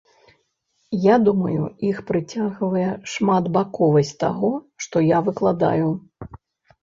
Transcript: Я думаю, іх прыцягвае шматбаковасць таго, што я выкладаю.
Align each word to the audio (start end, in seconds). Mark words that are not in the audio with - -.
Я 1.01 1.15
думаю, 1.27 1.61
іх 1.89 1.97
прыцягвае 2.07 2.87
шматбаковасць 3.15 4.13
таго, 4.23 4.49
што 4.87 4.95
я 5.11 5.19
выкладаю. 5.27 5.89